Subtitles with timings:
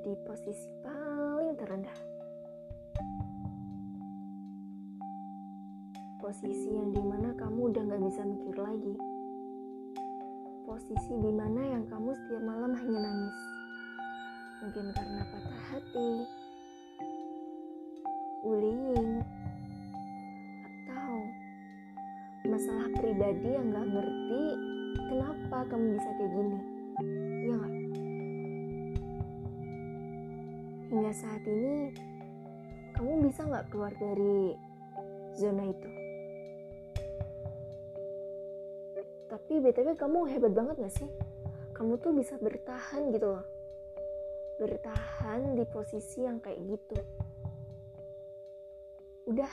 [0.00, 1.98] di posisi paling terendah.
[6.20, 8.94] Posisi yang di mana kamu udah gak bisa mikir lagi.
[10.64, 13.38] Posisi di mana yang kamu setiap malam hanya nangis.
[14.60, 16.12] Mungkin karena patah hati,
[18.44, 19.24] bullying,
[20.64, 21.16] atau
[22.48, 24.44] masalah pribadi yang gak ngerti
[25.12, 26.79] kenapa kamu bisa kayak gini.
[30.90, 31.94] Hingga saat ini,
[32.98, 34.58] kamu bisa gak keluar dari
[35.38, 35.90] zona itu?
[39.30, 41.06] Tapi BTW kamu hebat banget gak sih?
[41.78, 43.46] Kamu tuh bisa bertahan gitu loh.
[44.58, 46.98] Bertahan di posisi yang kayak gitu.
[49.30, 49.52] Udah,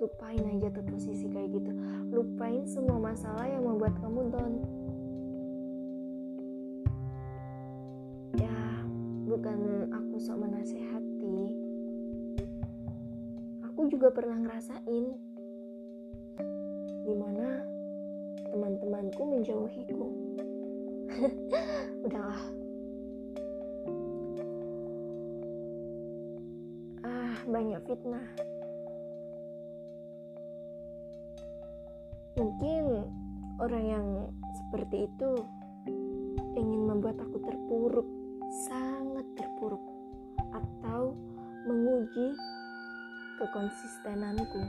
[0.00, 1.76] lupain aja tuh posisi kayak gitu.
[2.08, 4.64] Lupain semua masalah yang membuat kamu down.
[9.42, 11.38] Bukan aku sok menasehati.
[13.66, 15.18] Aku juga pernah ngerasain
[17.02, 17.66] di mana
[18.54, 20.06] teman-temanku menjauhiku.
[22.06, 22.42] Udahlah.
[27.02, 28.26] Ah, banyak fitnah.
[32.38, 33.10] Mungkin
[33.58, 34.06] orang yang
[34.54, 35.34] seperti itu
[36.54, 38.21] ingin membuat aku terpuruk,
[42.02, 42.34] menguji
[43.38, 44.62] kekonsistenanku.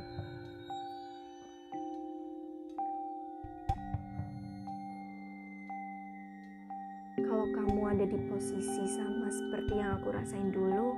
[7.26, 10.94] Kalau kamu ada di posisi sama seperti yang aku rasain dulu,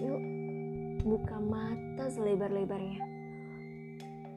[0.00, 0.22] yuk
[1.04, 3.04] buka mata selebar-lebarnya.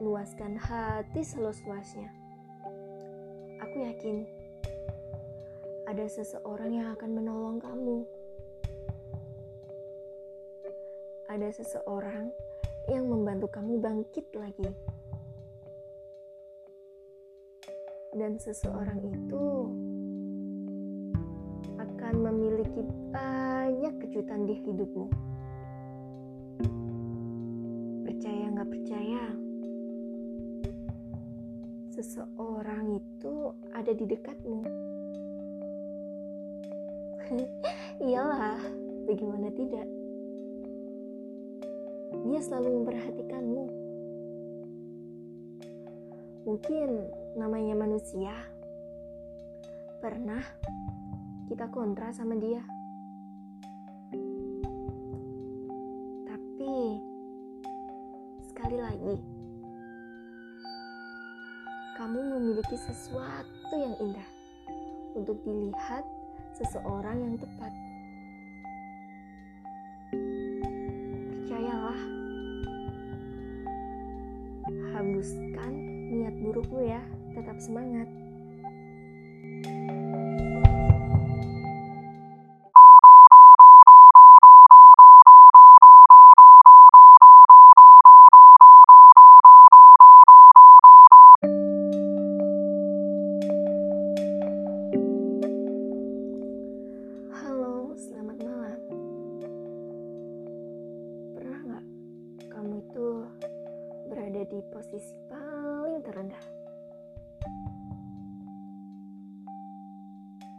[0.04, 2.12] Luaskan hati seluas-luasnya.
[3.64, 4.28] Aku yakin
[5.88, 8.17] ada seseorang yang akan menolong kamu.
[11.28, 12.32] Ada seseorang
[12.88, 14.72] yang membantu kamu bangkit lagi.
[18.16, 19.44] Dan seseorang itu
[21.76, 22.80] akan memiliki
[23.12, 25.06] banyak kejutan di hidupmu.
[28.08, 29.22] Percaya nggak percaya,
[31.92, 34.64] seseorang itu ada di dekatmu.
[38.08, 38.64] Iyalah,
[39.04, 39.97] bagaimana tidak?
[42.26, 43.64] Dia selalu memperhatikanmu.
[46.48, 46.88] Mungkin
[47.38, 48.34] namanya manusia.
[50.02, 50.42] Pernah
[51.46, 52.62] kita kontra sama dia.
[56.26, 56.74] Tapi
[58.50, 59.16] sekali lagi,
[61.98, 64.28] kamu memiliki sesuatu yang indah
[65.18, 66.06] untuk dilihat
[66.54, 67.87] seseorang yang tepat.
[76.28, 77.00] Niat burukmu ya,
[77.32, 78.04] tetap semangat.
[104.48, 105.12] Di posisi
[106.18, 106.46] terendah?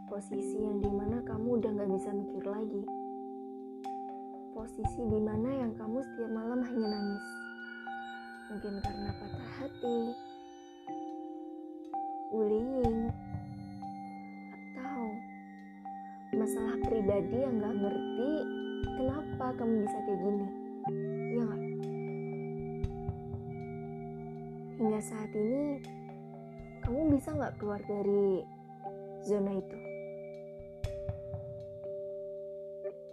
[0.08, 2.82] Posisi yang di mana kamu udah nggak bisa mikir lagi.
[4.56, 7.26] Posisi di mana yang kamu setiap malam hanya nangis.
[8.48, 10.00] Mungkin karena patah hati,
[12.32, 13.12] bullying,
[14.56, 15.04] atau
[16.40, 18.32] masalah pribadi yang gak ngerti
[18.96, 20.59] kenapa kamu bisa kayak gini.
[24.90, 25.78] Hingga saat ini,
[26.82, 28.42] kamu bisa gak keluar dari
[29.22, 29.78] zona itu?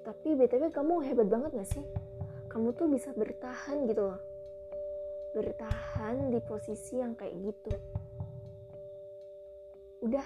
[0.01, 1.85] Tapi BTW kamu hebat banget gak sih?
[2.50, 4.18] Kamu tuh bisa bertahan gitu loh.
[5.38, 7.69] Bertahan di posisi yang kayak gitu.
[10.01, 10.25] Udah,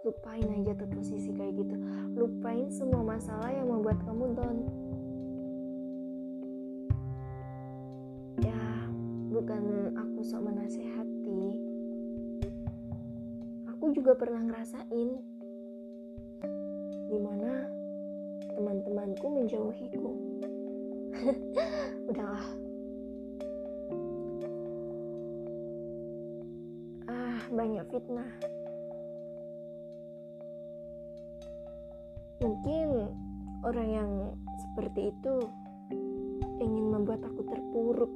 [0.00, 1.76] lupain aja tuh posisi kayak gitu
[2.16, 4.87] lupain semua masalah yang membuat kamu down
[13.98, 15.10] juga pernah ngerasain.
[17.10, 17.66] Di mana
[18.54, 20.10] teman-temanku menjauhiku.
[22.14, 22.46] Udahlah.
[27.10, 28.30] Ah banyak fitnah.
[32.38, 32.86] Mungkin
[33.66, 34.10] orang yang
[34.62, 35.42] seperti itu
[36.62, 38.14] ingin membuat aku terpuruk,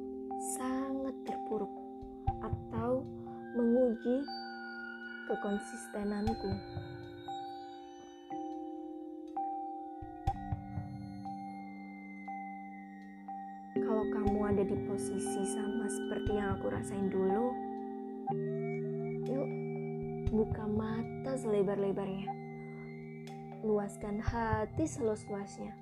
[5.33, 6.51] kekonsistenanku.
[13.73, 17.49] Kalau kamu ada di posisi sama seperti yang aku rasain dulu,
[19.25, 19.49] yuk
[20.29, 22.29] buka mata selebar-lebarnya.
[23.65, 25.73] Luaskan hati seluas-luasnya.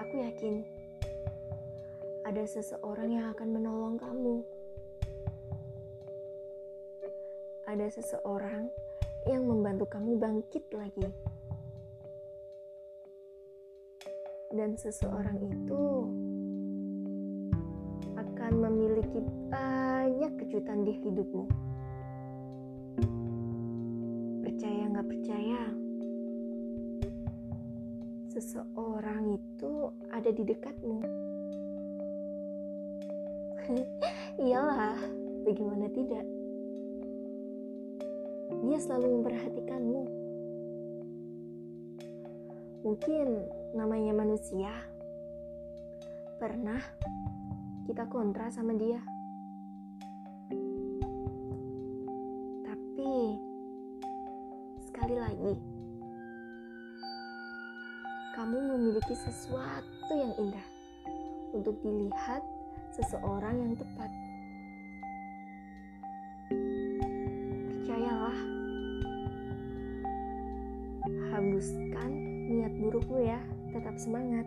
[0.00, 0.64] Aku yakin
[2.24, 4.57] ada seseorang yang akan menolong kamu.
[7.68, 8.72] Ada seseorang
[9.28, 11.04] yang membantu kamu bangkit lagi.
[14.56, 16.08] Dan seseorang itu
[18.16, 19.20] akan memiliki
[19.52, 21.44] banyak kejutan di hidupmu.
[24.48, 25.60] Percaya nggak percaya,
[28.32, 31.04] seseorang itu ada di dekatmu.
[34.48, 34.96] Iyalah,
[35.44, 36.37] bagaimana tidak?
[38.68, 40.02] Dia selalu memperhatikanmu.
[42.84, 43.26] Mungkin
[43.72, 44.68] namanya manusia.
[46.36, 46.76] Pernah
[47.88, 49.00] kita kontra sama dia.
[52.68, 53.40] Tapi
[54.84, 55.56] sekali lagi,
[58.36, 60.68] kamu memiliki sesuatu yang indah
[61.56, 62.44] untuk dilihat
[62.92, 64.12] seseorang yang tepat.
[73.08, 73.40] Burukmu ya,
[73.72, 74.44] tetap semangat.